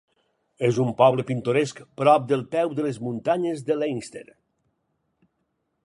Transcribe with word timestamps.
És 0.67 0.77
un 0.83 0.87
poble 1.01 1.25
pintoresc 1.27 1.83
prop 2.03 2.25
del 2.31 2.45
peu 2.57 2.73
de 2.79 2.87
les 2.87 2.99
Muntanyes 3.09 3.63
de 3.69 3.79
Leinster. 3.85 4.27